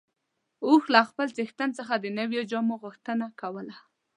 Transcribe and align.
اوښ 0.65 0.83
له 0.93 1.01
خپل 1.09 1.27
څښتن 1.35 1.69
څخه 1.79 1.93
د 1.99 2.05
نويو 2.17 2.47
جامو 2.51 2.75
غوښتنه 2.83 3.25
کوله. 3.41 3.75